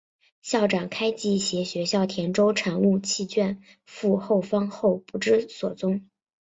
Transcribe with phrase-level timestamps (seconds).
[0.41, 6.09] 校长开济携学校田洲产物契券赴后方后不知所踪。